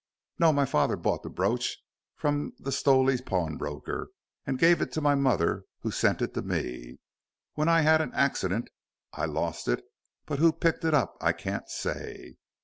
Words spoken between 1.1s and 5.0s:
the brooch from the Stowley pawnbroker, and gave it to